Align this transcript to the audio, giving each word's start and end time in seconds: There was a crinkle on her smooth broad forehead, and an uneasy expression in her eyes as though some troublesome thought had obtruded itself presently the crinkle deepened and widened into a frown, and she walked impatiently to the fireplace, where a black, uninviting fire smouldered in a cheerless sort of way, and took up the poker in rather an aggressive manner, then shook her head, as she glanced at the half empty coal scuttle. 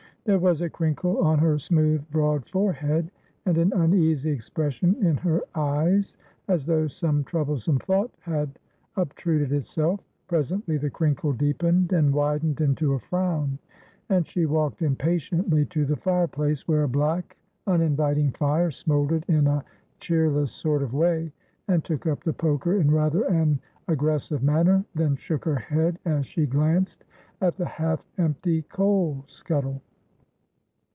There 0.23 0.37
was 0.37 0.61
a 0.61 0.69
crinkle 0.69 1.17
on 1.17 1.39
her 1.39 1.57
smooth 1.57 2.07
broad 2.11 2.45
forehead, 2.45 3.09
and 3.47 3.57
an 3.57 3.73
uneasy 3.73 4.29
expression 4.29 4.93
in 5.03 5.17
her 5.17 5.41
eyes 5.55 6.15
as 6.47 6.67
though 6.67 6.85
some 6.87 7.23
troublesome 7.23 7.79
thought 7.79 8.11
had 8.19 8.59
obtruded 8.95 9.51
itself 9.51 9.99
presently 10.27 10.77
the 10.77 10.91
crinkle 10.91 11.33
deepened 11.33 11.91
and 11.91 12.13
widened 12.13 12.61
into 12.61 12.93
a 12.93 12.99
frown, 12.99 13.57
and 14.09 14.27
she 14.27 14.45
walked 14.45 14.83
impatiently 14.83 15.65
to 15.65 15.87
the 15.87 15.95
fireplace, 15.95 16.67
where 16.67 16.83
a 16.83 16.87
black, 16.87 17.35
uninviting 17.65 18.29
fire 18.29 18.69
smouldered 18.69 19.25
in 19.27 19.47
a 19.47 19.65
cheerless 19.99 20.51
sort 20.51 20.83
of 20.83 20.93
way, 20.93 21.31
and 21.67 21.83
took 21.83 22.05
up 22.05 22.23
the 22.23 22.31
poker 22.31 22.75
in 22.79 22.91
rather 22.91 23.23
an 23.23 23.59
aggressive 23.87 24.43
manner, 24.43 24.85
then 24.93 25.15
shook 25.15 25.43
her 25.45 25.55
head, 25.55 25.97
as 26.05 26.27
she 26.27 26.45
glanced 26.45 27.05
at 27.41 27.57
the 27.57 27.65
half 27.65 28.05
empty 28.19 28.61
coal 28.69 29.25
scuttle. 29.27 29.81